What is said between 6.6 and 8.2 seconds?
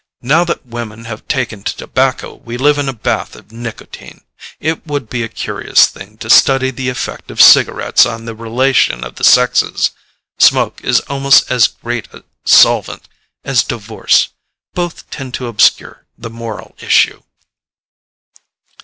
the effect of cigarettes